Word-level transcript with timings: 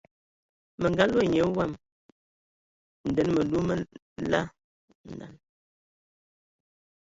Mə 0.79 0.87
nga 0.91 1.05
loe 1.11 1.25
nya 1.29 1.43
wam 1.55 1.71
nden 3.09 3.27
məlu 3.35 3.59
mə 3.67 3.75
lal. 4.31 4.47